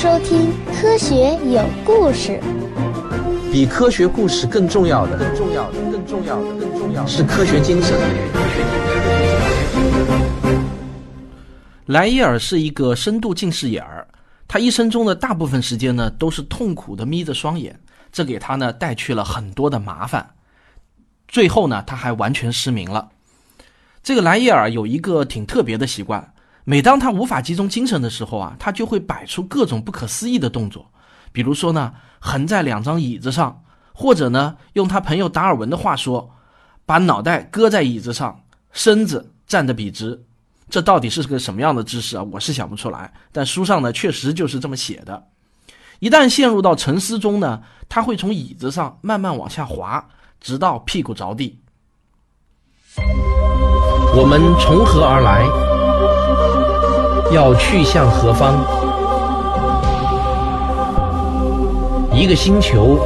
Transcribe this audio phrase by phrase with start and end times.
[0.00, 0.48] 收听
[0.80, 2.40] 《科学有故事》。
[3.52, 7.94] 比科学故事更重要的，更重要的，更重要的，更重要的是科学精神。
[11.84, 14.08] 莱伊尔是一个深度近视眼儿，
[14.48, 17.78] 他一生中的大部分时间呢都是痛苦的眯着双眼，
[18.10, 20.26] 这给他呢带去了很多的麻烦。
[21.28, 23.06] 最后呢，他还完全失明了。
[24.02, 26.26] 这个莱伊尔有一个挺特别的习惯。
[26.64, 30.90] 每当他无法集中精神的时候啊，他就会摆出各种不可思议的动作，
[31.32, 36.30] 比如说呢，横在两张椅子上，或者呢，用他朋友达尔文的话说，
[36.84, 38.42] 把脑袋搁在椅子上，
[38.72, 40.24] 身子站得笔直。
[40.68, 42.22] 这到底是个什么样的姿势啊？
[42.30, 45.26] 我是想不出来，但书上呢确实就是这么写的。
[45.98, 50.08] 一旦陷入到沉思中呢，他会从椅子上慢慢往下滑，
[50.40, 51.58] 直到屁股着地。
[54.14, 55.79] 我们从何而来？
[57.32, 58.56] 要去向何方？
[62.12, 62.98] 一个星球，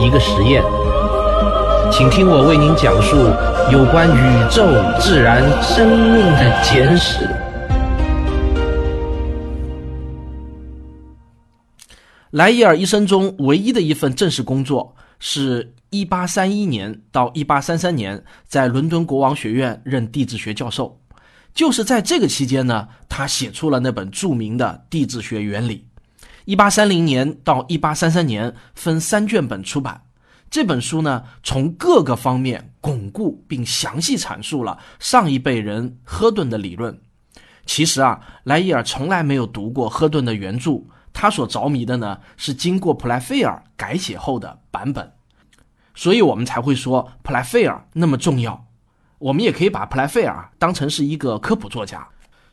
[0.00, 0.62] 一个实验，
[1.90, 3.16] 请听我为您讲述
[3.72, 4.64] 有关宇宙、
[5.00, 7.28] 自然、生命的简史。
[12.30, 21.00] 莱伊尔一生中唯一的一份正式工作，是一八三一年到一八三三年在伦敦国王学院任地质学教授。
[21.54, 25.86] 就是在这个期间呢，他写出了那本著名的《地质学原理》。
[26.44, 30.02] 一八三零年到一八三三年分三卷本出版。
[30.50, 37.00] 这本书呢，从各个方面巩固并详细阐述了上一辈人赫顿的理论。
[37.64, 40.82] 其实啊，莱伊尔从来没有读过赫顿的原著，
[41.12, 45.12] 他所着迷的呢是经过普莱菲尔改写后的版本。
[45.94, 48.63] 所以我们才会说普莱菲尔那么重要。
[49.24, 52.06] 我们也可以把普莱费尔当成是一个科普作家，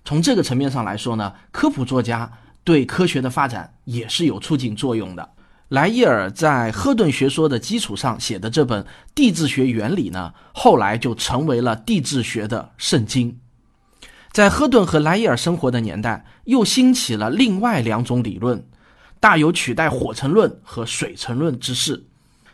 [0.05, 2.31] 从这个层面上来说呢，科普作家
[2.63, 5.31] 对科学的发展也是有促进作用的。
[5.67, 13.37] 莱伊尔在赫顿学说的基础上写的这本《地质学原理》呢，后来就成为了地质学的圣经。
[14.31, 18.65] 在赫顿和莱伊尔生活的年代，又兴起了另外两种理论，
[19.19, 22.05] 大有取代火成论和水成论之势。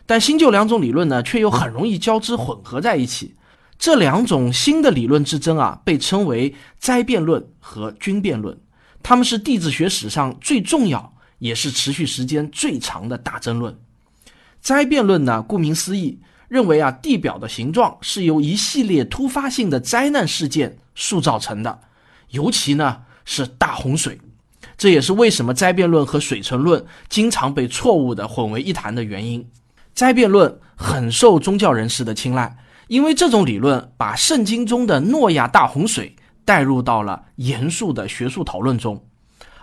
[0.08, 3.36] 但新旧两种理论呢，却又很容易交织混合在一起。
[3.80, 8.58] 这两种新的理论之争啊，被称为灾变论和均变论。
[9.04, 13.78] 它们是地质学史上最重要，也是持续时间最长的大争论。
[14.60, 21.80] 灾变论呢，顾名思义，认为啊，地表的形状是由一系列突发性的灾难事件塑造成的，
[22.32, 24.20] 尤其呢是大洪水。
[24.76, 29.48] 这也是为什么灾变论和水成论经常被错误的混为一谈的原因。
[29.94, 32.58] 灾变论很受宗教人士的青睐。
[32.88, 36.16] 因为这种理论把圣经中的诺亚大洪水
[36.46, 39.06] 带入到了严肃的学术讨论中，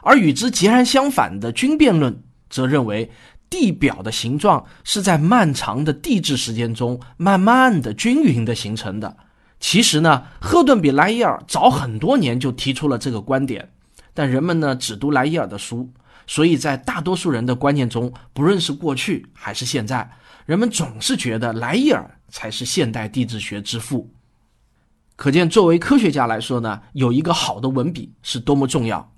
[0.03, 3.11] 而与之截然相反的均变论则认为
[3.49, 9.17] 地表的形状是在漫长的地质时间中慢慢的均匀的形成的。
[9.61, 13.71] 其实呢，赫顿比莱伊尔早很多年就提出了这个观点，
[14.13, 15.89] 但人们呢只读莱伊尔的书，
[16.27, 20.11] 所以在大多数人的观念中，不论是过去还是现在，
[20.45, 22.19] 人们总是觉得莱伊尔。
[22.35, 24.11] 才是现代地质学之父。
[25.15, 29.13] 可见，作为科学家来说呢，有一个好的文笔是多么重要。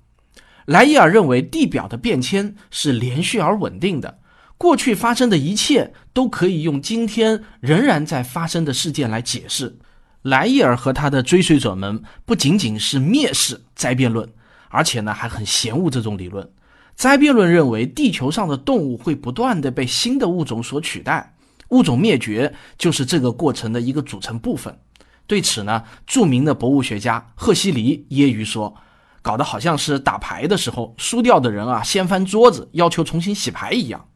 [0.65, 4.19] 莱伊尔认为，地表的变迁是连续而稳定的，
[4.55, 9.79] 过去发生的一切都可以用今天仍然在发生的事件来解释。
[10.21, 14.29] 莱伊尔和他的追随者们不仅仅是蔑视灾变论，
[14.69, 16.47] 而且呢还很嫌恶这种理论。
[16.93, 21.33] 灾变论认为，地球上的动物会不断的被新的物种所取代。
[21.69, 24.77] 物种灭绝就是这个过程的一个组成部分。
[25.25, 28.73] 对此呢，著名的博物学家赫西黎揶揄说
[29.21, 34.07] ：“搞得好像是打牌的时候输掉的人啊，掀翻桌子要求重新洗牌一样。”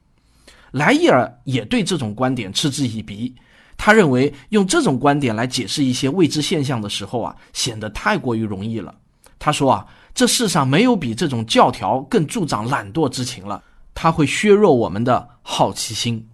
[0.72, 3.35] 莱伊尔也对这种观点嗤之以鼻。
[3.75, 8.96] 他认为用这种观点来解释一些未知现象的时候啊，显得太过于容易了。
[9.37, 13.61] 他说啊，这世上没有比这种教条更助长懒惰之情了。
[13.93, 16.29] 它会削弱我们的好奇心。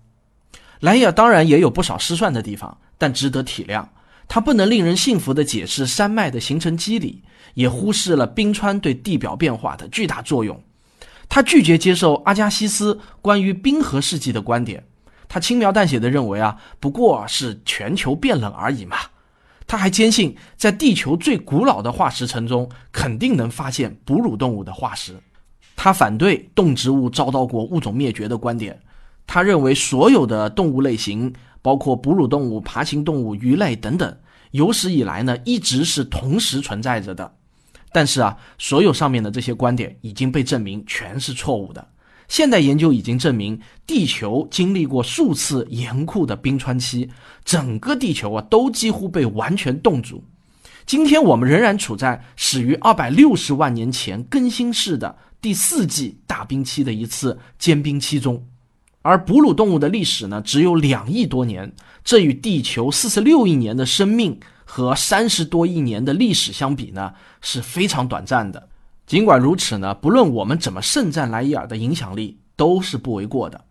[0.79, 3.85] 莱尔当然也有不少失算的地方，但值得体谅。
[4.27, 10.61] 他不能令人信服地解释山脉的形成机理，也忽视了冰川对地表变化的巨大作用。
[11.29, 14.83] 他拒绝接受阿加西斯关于冰河世纪的观点。
[15.29, 18.97] 他轻描淡写地认为啊，不过是全球变冷而已嘛。
[19.65, 25.17] 他还坚信，在地球最古老的化石层中，肯定能发现哺乳动物的化石。
[25.75, 28.79] 他反对动植物遭到过物种灭绝的观点。
[29.27, 31.31] 他认为，所有的动物类型，
[31.61, 34.17] 包括哺乳动物、爬行动物、鱼类等等，
[34.51, 37.35] 有史以来呢，一直是同时存在着的。
[37.91, 41.87] 但是啊，所有上面的这些观点已经被证明全是错误的。
[42.27, 47.09] 现代研究已经证明，地球经历过数次严酷的冰川期，
[47.45, 50.23] 整个地球啊都几乎被完全冻住。
[50.85, 58.41] 今天我们仍然处在始于二百六十万年前更新世的第四纪大冰期的一次间冰期中，
[59.01, 61.71] 而哺乳动物的历史呢只有两亿多年，
[62.03, 68.67] 这与地球四十六亿年的生命和三十多亿年的历史相比呢是非常短暂的。
[69.05, 73.63] 尽管如此呢，不论我们怎么盛赞莱伊尔的影响力，都是不为过的。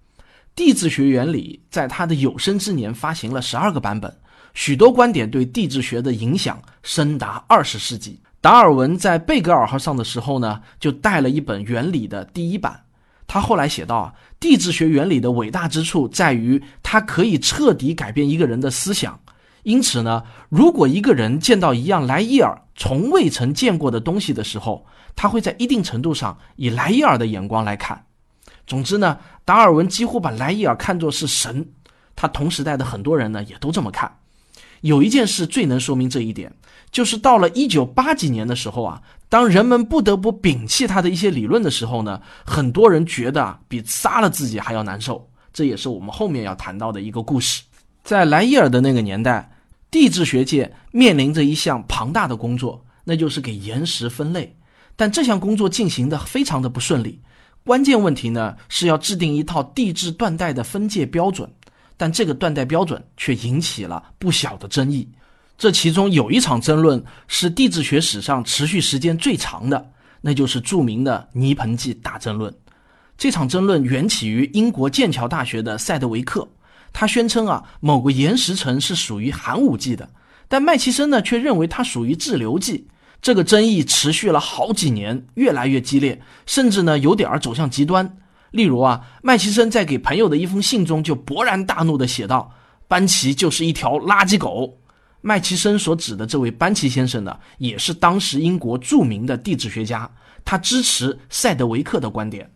[0.55, 4.11] 地质学原理在他的有生之年发行了十二个版本，
[4.55, 8.19] 许多观点对地质学的影响深达二十世纪。
[8.41, 12.81] 达尔文在贝格尔号上的时候呢，就带了一本原理的第一版。
[13.27, 19.21] 他后来写道啊，地质学原理的伟大之处在于它可以彻底改变一个人的思想。
[19.65, 24.87] 因此呢，如果一个人见到一样莱伊尔从未曾见过的东西的时候，
[25.17, 28.07] 他会在一定程度上以莱伊尔的眼光来看。
[28.65, 31.69] 总之呢，达尔文几乎把莱伊尔看作是神，
[32.15, 34.19] 他同时代的很多人呢也都这么看。
[34.83, 36.53] 有一件事最能说明这一点，
[36.93, 45.29] 就是到了一九八几年的时候啊，当人们不得不摒弃他的一些理论的时候呢，很多人觉得啊比杀了自己还要难受。
[45.53, 47.63] 这也是我们后面要谈到的一个故事。
[48.05, 49.51] 在莱伊尔的那个年代，
[49.91, 54.57] 地质学界面临着一项庞大的工作，那就是给岩石分类。
[54.95, 57.21] 但这项工作进行的非常的不顺利，
[57.65, 61.51] 关键问题呢是要制定一套地质断代的分界标准，
[61.97, 65.09] 但这个断代标准却引起了不小的争议。
[65.59, 72.55] 这其中有一场争论是地质学史上持续时间最长的，那就是著名的泥盆纪大争论。
[73.17, 76.47] 这场争论缘起于英国剑桥大学的塞德维克，
[76.93, 80.11] 他宣称啊某个岩石层是属于寒武纪的，
[80.49, 82.89] 但麦奇森呢却认为它属于滞留纪。
[83.23, 88.19] 这个争议持续了好几年，越来越激烈，甚至呢有点儿走向极端。
[88.51, 92.53] 例如啊，麦奇森在给朋友的一封信中就勃然大怒地写道
[92.87, 94.79] ：“班奇就是一条垃圾狗。”
[95.27, 100.09] 麦奇森所指的这位班奇先生呢，也是当时英国著名的地质学家，
[100.45, 102.49] 他支持塞德维克的观点。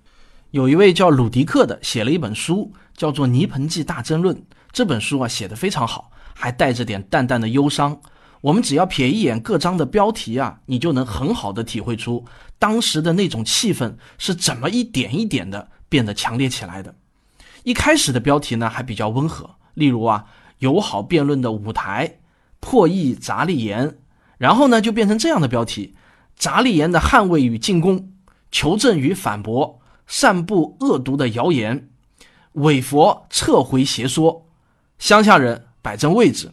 [0.53, 4.37] 有一位叫鲁迪克的写了一本书，叫做《泥盆纪大争论》。
[4.71, 8.01] 这本书啊写得非常好，还带着点淡淡的忧伤。
[8.41, 12.25] 我们只要瞥一眼各章的标题啊，你就能很好的体会出
[12.61, 16.95] 当时的那种气氛是怎么一点一点的变得强烈起来的。
[17.65, 20.25] 一开始的标题呢还比较温和，例如啊
[20.61, 22.20] 友好辩论的舞台、
[22.61, 23.99] 破译杂利言，
[24.39, 25.95] 然后呢就变成这样的标题：
[26.37, 28.13] 杂利言的捍卫与进攻、
[28.51, 31.89] 求证与反驳、散布恶毒的谣言、
[32.53, 34.47] 伪佛撤回邪说、
[34.99, 36.53] 乡下人摆正位置。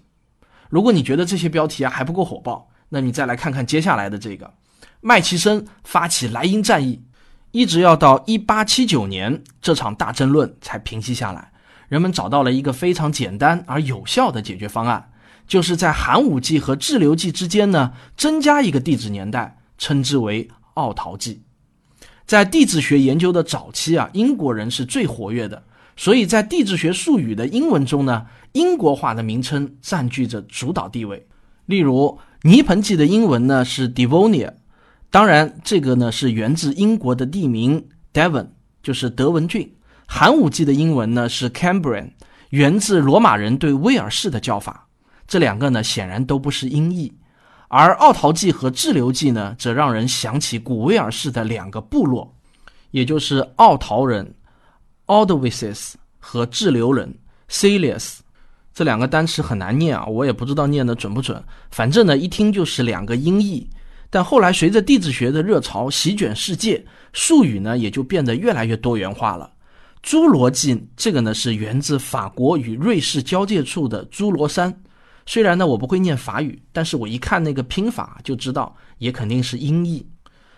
[0.69, 4.53] 如果你觉得这些标题啊还不够火爆，那你再来看看接下来的这个，
[5.01, 7.03] 麦奇森发起莱茵战役，
[7.51, 11.51] 一直要到一八七九年这场大争论才平息下来。
[11.87, 15.09] 人们找到了一个非常简单而有效的解决方案，
[15.47, 21.41] 就是在寒武纪和滞留纪之间呢增加一个地质年代，称之为奥陶纪。
[22.25, 25.63] 在地质学研究的早期啊，英国人是最活跃的。
[25.95, 31.25] 所以在地质学术语的英文中呢，英国话的名称占据着主导地位。
[31.65, 34.53] 例如，泥盆纪的英文呢是 Devonia，
[35.09, 38.49] 当然这个呢是源自英国的地名 Devon，
[38.83, 39.73] 就是德文郡。
[40.05, 42.11] 寒武纪的英文呢是 Cambrian，
[42.51, 44.86] 源自罗马人对威尔士的叫法。
[45.27, 47.13] 这两个呢显然都不是音译。
[47.67, 52.33] 而奥陶纪和滞留纪呢，则让人想起古威尔士的两个部落，
[52.91, 54.33] 也就是奥陶人。
[55.07, 57.13] a u d v i c e s 和滞留人
[57.49, 58.17] Celius
[58.73, 61.43] 这两个单词很难念啊，我也不知道念的准不准。
[61.71, 63.69] 反正呢，一听就是两个音译。
[64.09, 69.51] 但后来随着地质学的热潮席卷世界，术语呢也就变得越来越多元化了。
[70.03, 74.73] 侏罗纪这个呢是源自法国与瑞士交界处的侏罗山。
[75.27, 80.03] 虽然呢我不会念法语，但是我一看那个拼法就知道，也肯定是音译。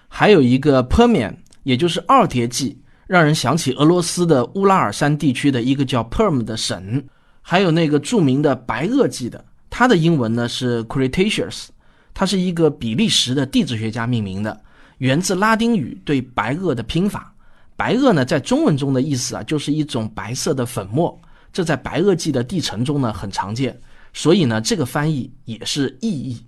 [0.08, 2.82] 还有一个 Permian，也就是二叠纪。
[3.08, 7.04] 让人想起俄罗斯的乌拉尔山地区的一个叫 Perm 的省，
[7.42, 11.70] 还有那个著名的白垩纪的，它的英文呢是 Cretaceous，
[12.14, 14.62] 它是一个比利时的地质学家命名的，
[15.00, 17.34] 源自拉丁语对白垩的拼法。
[17.76, 21.20] 白垩呢在中文中的意思啊就是一种白色的粉末，
[21.52, 23.76] 这在白垩纪的地层中呢很常见，
[24.14, 26.44] 所以呢这个翻译也是意译。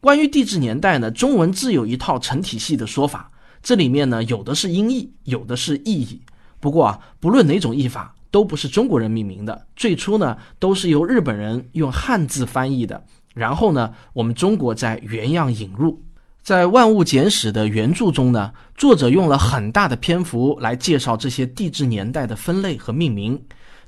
[0.00, 3.30] 关于地质年代呢，中文自有一套成体系的说法。
[3.62, 6.20] 这里面呢，有的是音译，有的是意译。
[6.58, 9.66] 不过啊，不论哪种译法，都不是中国人命名的。
[9.76, 13.04] 最初呢，都是由日本人用汉字翻译的。
[13.34, 16.02] 然后呢，我们中国在原样引入。
[16.42, 23.40] 在《万物简史》的原著中呢，作者用了很大的篇幅来介绍这些地质年代的分类和命名，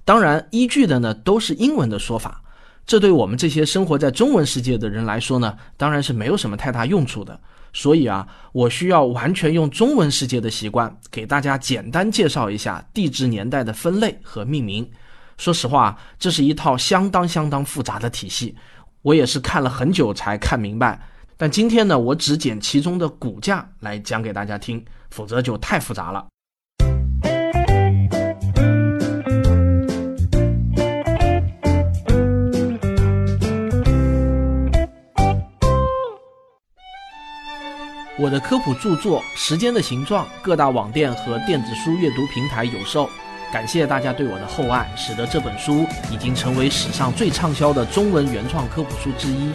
[0.04, 2.43] 当然依据的呢都是英文的说法。
[2.86, 7.40] 这对我们这些生活在中文世界的人来说呢，当然是没有什么太大用处的。
[7.72, 14.88] 所以啊，我需要完全用中文世界的习惯，给大家简单介绍一下地质年代的分类和命名。
[15.36, 18.54] 说实话，这是一套相当相当复杂的体系，
[19.02, 21.00] 我也是看了很久才看明白。
[21.36, 26.24] 但今天呢，我只捡其中的骨架来讲给大家听，否则就太复杂了。
[38.16, 43.10] 我的科普著作《时间的形状》各大网店和电子书阅读平台有售，
[43.52, 49.50] 感谢大家对我的厚爱，使得这本书已经成为史上最畅销的中文原创科普书之一。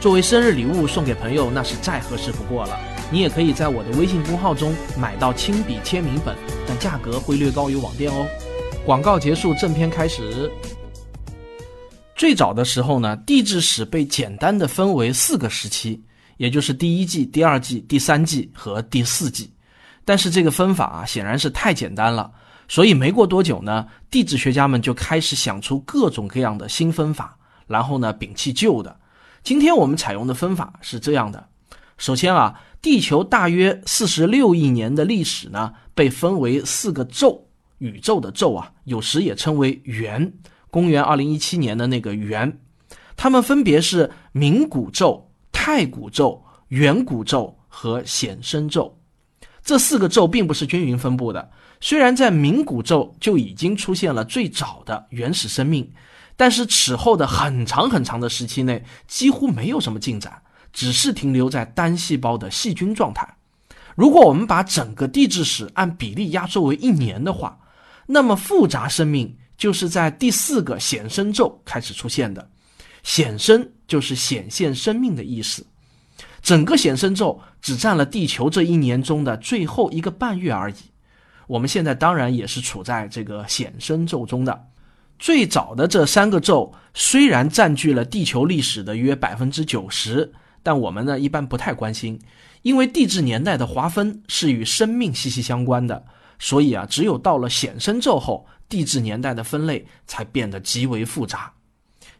[0.00, 2.78] 作为生日礼物送给朋友，那是再合适不过了。
[3.10, 8.24] 你也可以在我的微信公号中买到亲笔签名本，但价格会略高于网店哦。
[8.84, 10.48] 广告结束，正片开始。
[12.14, 16.00] 最早的时候呢，地质史被简单的分为四个时期。
[16.36, 19.50] 也就是第一季、第二季、第三季和第四季，
[20.04, 22.30] 但是这个分法啊显然是太简单了，
[22.68, 28.94] 所以没过多久呢，地质学家们就开始想出各种各样的新分法，然后呢摒弃旧的。
[29.42, 31.48] 今天我们采用的分法是这样的：
[31.98, 37.42] 首先啊，地球大约四十六亿年的历史呢被分为四个宙，
[37.78, 40.32] 宇宙的宙啊，有时也称为元。
[40.68, 42.60] 公元二零一七年的那个元，
[43.16, 45.25] 它们分别是冥古宙。
[45.68, 48.96] 太古宙、远古宙和显生宙，
[49.64, 51.50] 这四个宙并不是均匀分布的。
[51.80, 55.92] 虽然在冥古宙就已经出现了最早的原始生命，
[56.36, 60.40] 但是此后的很长很长的时期内几乎没有什么进展，
[60.72, 63.28] 只是停留在单细胞的细菌状态。
[63.96, 67.58] 如果我们把整个地质史按比例压缩为一年的话，
[68.06, 72.48] 那么复杂生命就是在第四个显生宙开始出现的。
[73.02, 75.66] 显生就是显现生命的意思，
[76.42, 80.76] 整个显生宙只占了地球这一年中的最后一个半月而已。
[81.46, 84.68] 我们现在当然也是处在这个显生宙中的。
[85.18, 92.20] 最早的这三个宙虽然占据了地球历史的约百分之九十，但我们呢一般不太关心，
[92.62, 96.04] 因为地质年代的划分是与生命息息相关的，
[96.38, 101.52] 所以啊，只有到了显生宙后，地质年代的分类才变得极为复杂。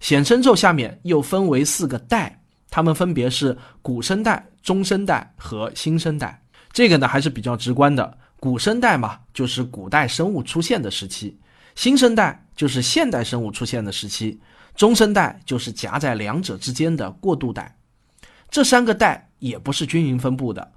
[0.00, 6.42] 显生宙下面又分为四个代，它们分别是古生代、中生代和新生代。
[6.72, 11.34] 这个呢还是比较直观的，古生代嘛，就是古代生物出现的时期；
[11.74, 14.38] 新生代就是现代生物出现的时期；
[14.74, 17.74] 中生代就是夹在两者之间的过渡代。
[18.50, 20.70] 这三个代也不是均匀分布的。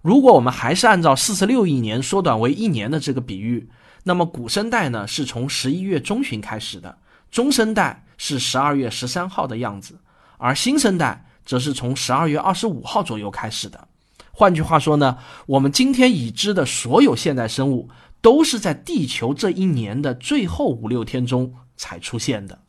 [0.00, 3.68] 如果我们还是按照四十六亿年缩短为一年的这个比喻，
[4.02, 6.96] 那么古生代呢是从十一月中旬开始的，
[7.30, 8.04] 中生代。
[8.24, 9.98] 是十二月十三号的样子，
[10.38, 13.88] 而新生代则是从十二月二十五号左右开始的。
[14.30, 17.88] 换句话说呢，我们今天已知的所有现代生物
[18.20, 22.60] 都是在地球这一年的最后五六天中才出现的。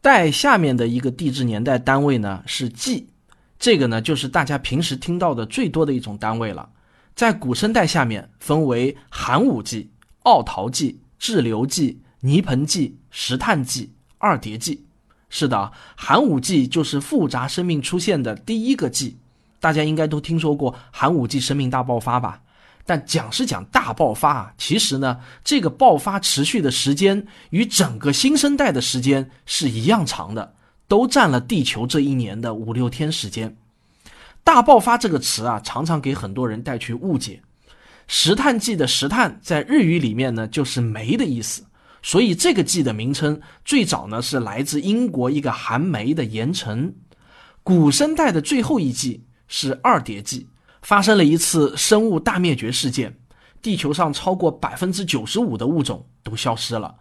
[0.00, 3.10] 代下面的一个地质年代单位呢是纪，
[3.58, 6.66] 这个呢就是大家平时听到的最多的一种单位了。
[7.14, 9.90] 在古生代下面分为寒武纪、
[10.22, 13.92] 奥陶纪、志留纪、泥盆纪、石炭纪。
[14.18, 14.84] 二叠纪，
[15.30, 19.16] 是的，寒武纪就是复杂生命出现的第一个纪。
[19.60, 22.40] 大家应该都听说过寒武纪生命大爆发吧？
[22.86, 30.54] 但讲是讲大爆发啊，其实呢，这个爆发持续的时间与整个新生代的时间是一样长的，
[30.86, 33.54] 都占了地球这一年的五六天时间。
[34.42, 37.42] 大爆发这个词啊，常常给很多人带去误解。
[38.06, 41.62] 石炭纪的石炭在日语里面呢，就是煤的意思。
[42.02, 46.94] 所以这个纪的名称最早呢是来自英国一个含煤的盐城。
[47.62, 50.48] 古生代的最后一纪是二叠纪，
[50.82, 53.14] 发生了一次生物大灭绝事件，
[53.60, 56.94] 地球上超过百分之九十五的物种都消失了。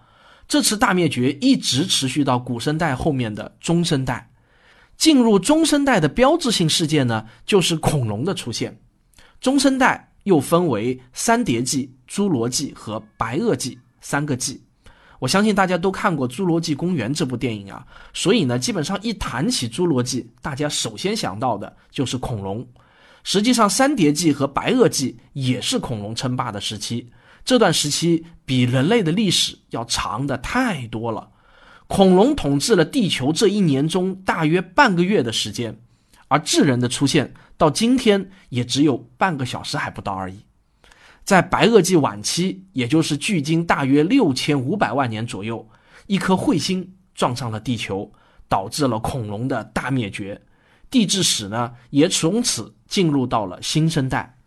[0.48, 4.30] 这次大灭绝一直持续到古生代后面的中生代。
[4.98, 8.80] 进入中生代的标志性事件呢，就是恐龙的出现。
[9.39, 14.63] 中生代又分为三叠纪、侏罗纪和白垩纪三个纪。
[15.19, 22.65] 我相信大家都看过《侏罗纪公园》这部电影啊，所以呢，基本上一谈起侏罗纪，大家首先想到的就是恐龙。
[23.24, 27.09] 实际上，三叠纪和白垩纪也是恐龙称霸的时期，
[27.43, 31.29] 这段时期比人类的历史要长的太多了。
[31.88, 35.77] 恐龙统治了地球这一年中大约半个月的时间，
[36.27, 40.38] 而智人的出现到今天也只有半个小时还不到而已。
[41.27, 45.67] 在白垩纪晚期，也就是距今大约六千五百万年左右，
[46.05, 48.10] 一颗彗星撞上了地球，
[48.48, 50.41] 导致了恐龙的大灭绝，
[50.89, 54.38] 地质史呢也从此进入到了新生代。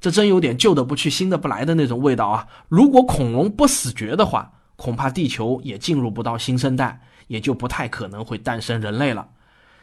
[0.00, 2.46] 这真有点旧的不去，新的不来的那种味道啊！
[2.68, 9.30] 如果恐龙不死绝的话，恐怕地球也进入不到新生代，也就不太可能会诞生人类了。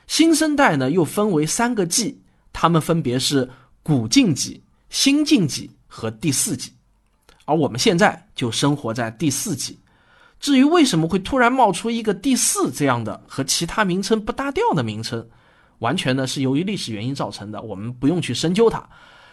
[0.07, 2.21] 新生代呢又分为三个纪，
[2.53, 3.49] 它们分别是
[3.83, 5.71] 古晋纪、新晋纪。
[5.95, 6.73] 和第四纪，
[7.45, 9.79] 而我们现在就生活在第四纪。
[10.41, 15.25] 至于为什么会突然冒出一个第四这样的和其他名称不搭调的名称，
[15.79, 18.89] 完全呢是由于历史原因造成的，我们不用去深究它。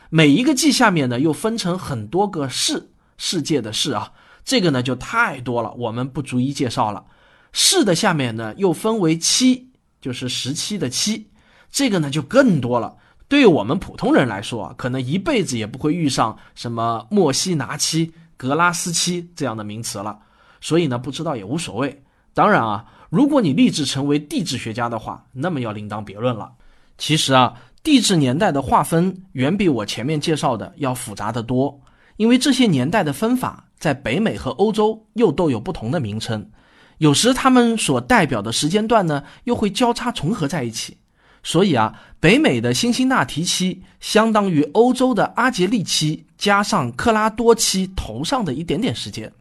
[0.09, 4.13] 每一个纪下面呢又分成很多个世，世界的世啊，
[4.45, 7.05] 这个呢就太多了，我们不逐一介绍了。
[7.51, 9.69] 世的下面呢又分为期，
[10.01, 11.27] 就是时期的期，
[11.73, 12.97] 这个呢就更多了。
[13.33, 20.19] 对于我们普通人来说啊，可能一辈子也不会遇上什么莫西拿期、格拉斯期这样的名词了，
[20.61, 22.03] 所以呢，不知道也无所谓。
[22.35, 26.53] 当然啊，如果你立志成为地质学家的话，那么要另当别论了。
[26.99, 31.81] 其实啊，地质年代的划分远比我前面介绍的要复杂的多，
[32.19, 36.51] 因为这些年代的分法在北美和欧洲又都有不同的名称，
[36.99, 40.99] 有时它们所代表的时间段呢，又会交叉重合在一起。
[41.43, 49.33] 所以啊，北美的辛辛那提期相当于欧洲的阿杰利期加上克拉多期头上的一点点时间，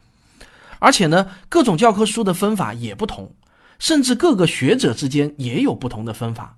[0.79, 3.31] 而且呢，各种教科书的分法也不同，
[3.77, 6.57] 甚至各个学者之间也有不同的分法。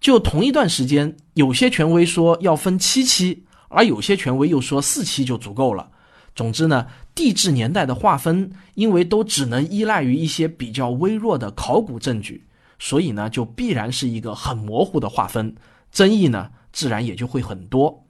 [0.00, 5.90] 就同一段时间，有些权威说要分七期，而有些权威又说四期就足够了。
[6.34, 12.45] 总之呢，地质年代的划分，因为都只能依赖于一些比较微弱的考古证据。
[12.78, 15.54] 所以呢，就必然是一个很模糊的划分，
[15.90, 18.04] 争议呢自然也就会很多。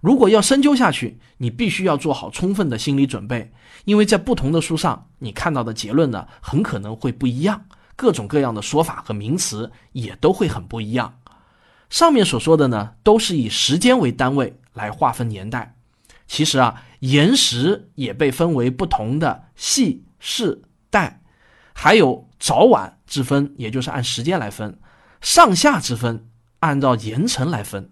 [0.00, 3.52] 如果要深究下去，你必须要做好充分的心理准备，
[3.84, 7.64] 因为在不同的书上，你看到的结论呢很可能会不一样，
[7.96, 11.18] 各种各样的说法和名词也都会很不一样。
[11.90, 15.74] 上面所说的呢，都是以时间为单位来划分年代。
[16.26, 21.20] 其实啊，岩石也被分为不同的系、世、代，
[21.74, 22.29] 还有。
[22.40, 24.72] 早晚之分，也就是按时间来分；
[25.20, 26.26] 上下之分，
[26.60, 27.88] 按照岩层来分。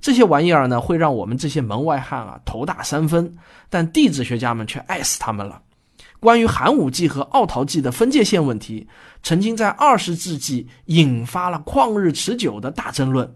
[0.00, 3.32] 这些玩意儿呢，会让我们这些门外汉啊头大三分，
[3.68, 5.60] 但地质学家们却爱死他们了。
[6.18, 8.88] 关于寒武纪和奥陶纪的分界线问题，
[9.22, 13.30] 曾经在二十世纪引发了旷日持久的大争论。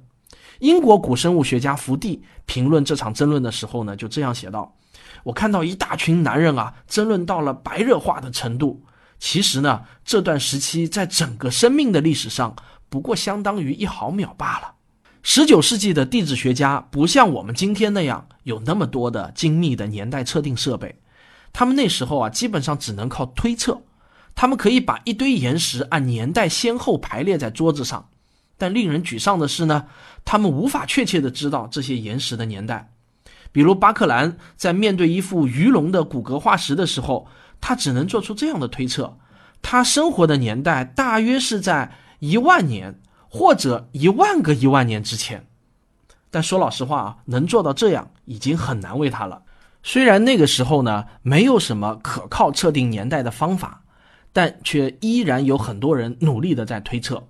[0.61, 4.74] 英国古生物学家福地评论这场争论的时候呢，就这样写道
[5.22, 8.82] ：“我看到一大群男人啊，争论到了白热化的程度。”
[9.18, 12.54] 其实呢，这段时期在整个生命的历史上，
[12.88, 14.74] 不过相当于一毫秒罢了。
[15.24, 20.94] 十九世纪的地质学家不像我们今天那样有那么多的精密的年代测定设备，
[21.52, 23.83] 他们那时候啊，基本上只能靠推测。
[24.37, 28.09] 他们可以把一堆岩石按年代先后排列在桌子上，
[28.57, 29.87] 但令人沮丧的是呢，
[30.24, 32.92] 他们无法确切的知道这些岩石的年代。
[33.50, 37.26] 比如巴克兰在面对一副鱼龙的骨骼化石的时候。
[37.60, 39.18] 他只能做出这样的推测：
[39.60, 45.46] 他生活的年代大约是在一万年或者一万个一万年之前。
[46.30, 49.42] 但说老实话啊，能做到这样已经很难为他了。
[49.82, 53.82] 虽然那个时候呢没有什么可靠测定年代的方法，
[54.32, 57.28] 但却依然有很多人努力的在推测。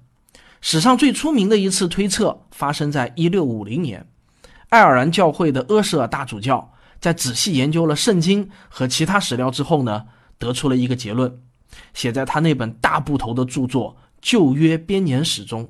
[0.60, 4.06] 史上最出名的一次推测发生在一六五零年，
[4.68, 10.06] 爱尔兰教会的阿舍尔大主教在仔细研究了圣经和其他史料之后呢。
[10.38, 11.40] 得出了一个结论，
[11.94, 15.68] 写在他那本大部头的著作《旧约编年史》中。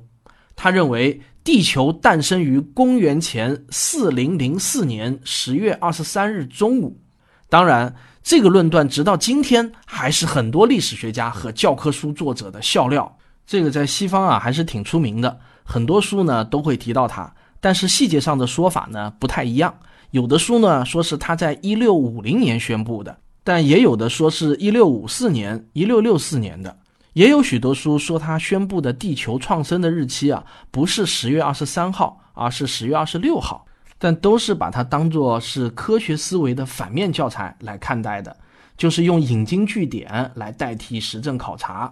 [0.55, 6.99] 他认为地球诞生于公元前四零零四年十月二十三日中午。
[7.47, 13.17] 当然，这个论断直到今天还是很多历史学家和教科书作者的笑料。
[13.47, 19.73] 这个在西方啊还是挺出名的，很多书呢都会提到他，但是细节上的说法呢不太一样。
[20.11, 23.17] 有的书呢说是他在一六五零年宣布的。
[23.49, 26.77] 但也有的说是一六五四年、一六六四年的，
[27.13, 33.65] 也有许多书说他宣布的地球创生的日期啊，不是十月二十三号，而是十月二十六号。
[33.97, 38.37] 但都是把它当作是科学思维的反面教材来看待的，
[38.77, 41.91] 就是用引经据典来代替实证考察。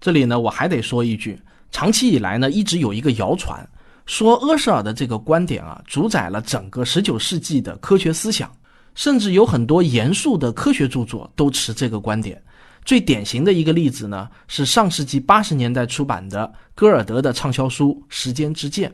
[0.00, 3.68] 这里呢，我还得说一句，长期以来呢，一直有一个谣传，
[4.06, 8.48] 说阿舍尔的这个观点啊，主宰了整个十九世纪的科学思想。
[8.94, 12.42] 甚至有很多严肃的科学著作都持这个观点。
[12.84, 18.90] 最典型的一个例子呢，是上世纪八十年代出版的戈尔德的畅销书《时间之剑》。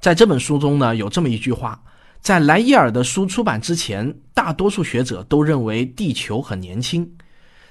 [0.00, 1.80] 在这本书中呢，有这么一句话：
[2.20, 7.08] 在莱伊尔的书出版之前，大多数学者都认为地球很年轻。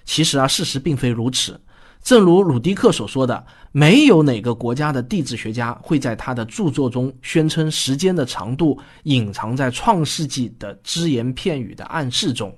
[0.06, 1.60] 其实啊，事实并非如此。
[2.02, 12.56] 正如鲁迪克所说的，没有哪个国家的地质学家会在他的著作中宣称时间的长度隐藏在创世纪的只言片语的暗示中，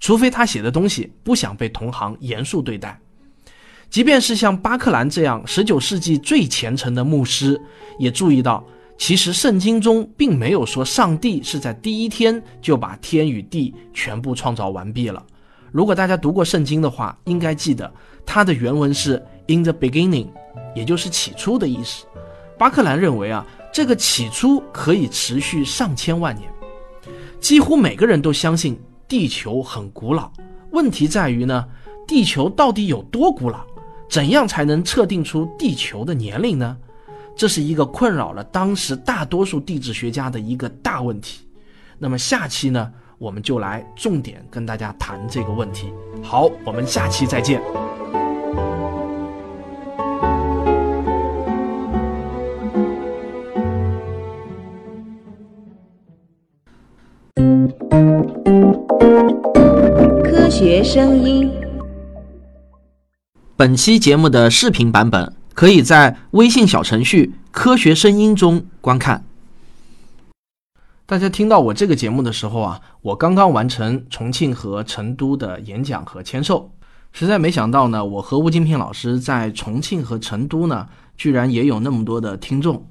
[0.00, 2.98] 除非他写的东西不想被同行严肃对待。
[3.90, 7.60] 即便是像巴克兰这样19世纪最虔诚的牧师，
[7.98, 8.64] 也注意到，
[8.96, 15.24] 其实圣经中并没有说上帝是在第一天就把天与地全部创造完毕了。
[15.70, 17.92] 如果大家读过圣经的话，应该记得
[18.24, 20.28] 它的原文是 “in the beginning”，
[20.74, 22.04] 也就是起初的意思。
[22.58, 26.50] 巴克兰认为啊，这个起初可以持续上千万年。
[27.40, 30.30] 几乎每个人都相信地球很古老。
[30.72, 31.64] 问题在于呢，
[32.06, 33.60] 地球到底有多古老？
[34.10, 36.76] 怎样才能测定出地球的年龄呢？
[37.36, 41.46] 这是一个困扰了当时大多数地质学家的一个大问题。
[41.98, 42.92] 那么下期呢？
[43.18, 45.92] 我们就来重点跟大家谈这个问题。
[46.22, 47.60] 好，我们下期再见。
[60.22, 61.50] 科学声音。
[63.56, 69.27] 本期节目的视频版本可以在微信小程序“科学声音”中观看。
[71.08, 76.70] 大家听到我这个节目的时候啊，我刚刚完成重庆和成都的演讲和签售，
[77.12, 82.86] 实在没想到呢，我和吴金平老师在重庆和成都呢，居然也有那么多的听众，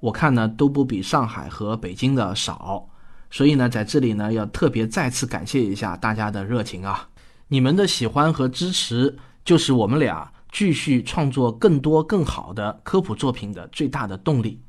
[0.00, 2.88] 我看呢都不比上海和北京的少，
[3.30, 7.06] 所以呢，在这里呢要特别再次感谢一下大家的热情啊，
[7.46, 14.60] 你们的喜欢和支持就是我们俩继续创作更多更好的科普作品的最大的动力。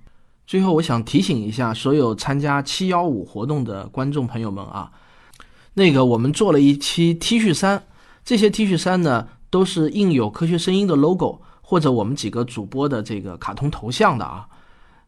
[0.51, 4.91] 最后，我想提醒一下所有参加七幺五活动的观众朋友们啊，
[5.75, 7.81] 那个我们做了一期 T 恤衫，
[8.25, 14.45] 这些 T 恤衫呢都是印有科学声音的 logo 或者我们几个主播的这个卡通头像的啊。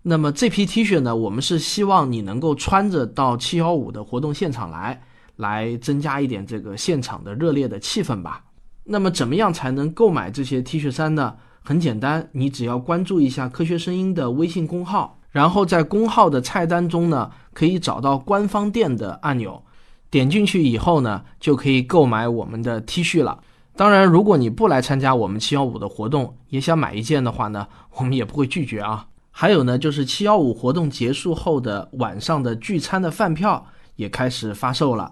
[0.03, 5.03] 那么这批 T 恤呢，我们是希望你能够穿着到七幺五的活动现场来，
[5.35, 8.45] 来增加一点这个现场的热烈的气氛吧。
[8.85, 11.35] 那么怎么样才能购买这些 T 恤衫呢？
[11.61, 15.19] 很简单，你只要关注一下科学声音的微信公号。
[15.33, 19.63] 然后在公号的菜单中呢，可以找到官方店的按钮，
[20.11, 23.39] 点进去以后呢，就可以购买我们的 T 恤了。
[23.75, 27.67] 当然，如果你不来参加我们七幺五的活动，也想买一件的话呢，
[27.97, 29.07] 我们也不会拒绝啊。
[29.31, 33.65] 还有呢，就是七幺五活动结束后的晚上的聚餐的饭票
[33.95, 35.09] 也开始发售了，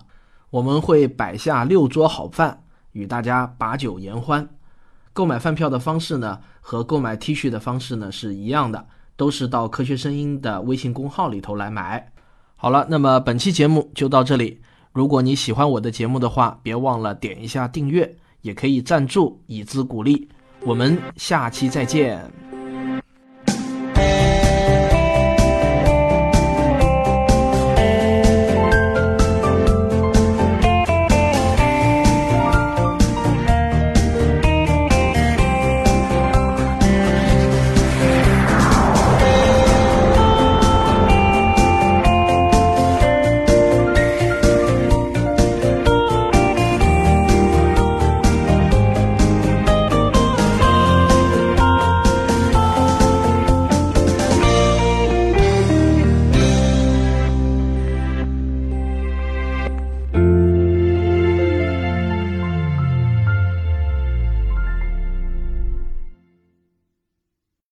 [0.52, 4.48] 我们会摆下六桌好饭，与大家把酒言欢。
[5.14, 8.86] 购买饭票的方式呢，和购买 T 恤的方式呢是一样的。
[9.22, 12.12] 都是到科学声音的微信公号里头来买。
[12.56, 14.60] 好了，那么本期节目就到这里。
[14.94, 20.28] 如果你喜欢我的节目的话，别忘了点一下订阅，也可以赞助以资鼓励。
[20.62, 22.51] 我们下期再见。